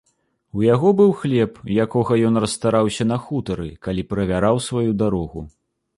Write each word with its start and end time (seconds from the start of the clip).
У 0.59 0.63
яго 0.73 0.89
быў 1.01 1.11
хлеб, 1.19 1.59
якога 1.83 2.17
ён 2.29 2.41
расстараўся 2.45 3.03
на 3.11 3.17
хутары, 3.27 3.69
калі 3.89 4.07
правяраў 4.15 4.55
сваю 4.71 4.91
дарогу. 5.03 5.49